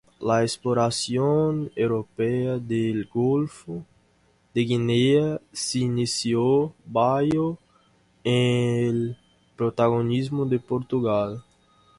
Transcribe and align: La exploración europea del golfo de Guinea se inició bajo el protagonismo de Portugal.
La 0.19 0.41
exploración 0.41 1.71
europea 1.75 2.57
del 2.57 3.05
golfo 3.05 3.85
de 4.51 4.61
Guinea 4.61 5.39
se 5.51 5.77
inició 5.77 6.73
bajo 6.87 7.59
el 8.23 9.15
protagonismo 9.55 10.43
de 10.47 10.57
Portugal. 10.57 11.43